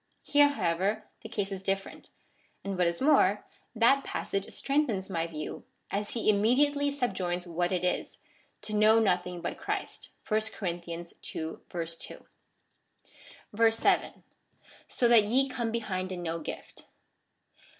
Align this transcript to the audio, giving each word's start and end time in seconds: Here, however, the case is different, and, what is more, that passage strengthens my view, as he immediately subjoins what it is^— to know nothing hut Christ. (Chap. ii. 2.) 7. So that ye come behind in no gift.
Here, 0.23 0.47
however, 0.47 1.03
the 1.21 1.29
case 1.29 1.51
is 1.51 1.61
different, 1.61 2.09
and, 2.63 2.75
what 2.75 2.87
is 2.87 3.01
more, 3.01 3.45
that 3.75 4.03
passage 4.03 4.49
strengthens 4.51 5.11
my 5.11 5.27
view, 5.27 5.63
as 5.91 6.13
he 6.15 6.27
immediately 6.27 6.91
subjoins 6.91 7.45
what 7.45 7.71
it 7.71 7.83
is^— 7.83 8.17
to 8.63 8.73
know 8.75 8.97
nothing 8.97 9.43
hut 9.43 9.59
Christ. 9.59 10.09
(Chap. 10.27 10.81
ii. 10.87 11.05
2.) 11.21 11.61
7. 13.69 14.23
So 14.87 15.07
that 15.07 15.23
ye 15.25 15.47
come 15.47 15.71
behind 15.71 16.11
in 16.11 16.23
no 16.23 16.39
gift. 16.39 16.85